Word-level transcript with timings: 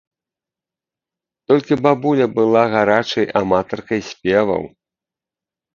Толькі 1.51 1.79
бабуля 1.89 2.25
была 2.39 2.63
гарачай 2.75 3.25
аматаркай 3.45 4.01
спеваў. 4.13 4.63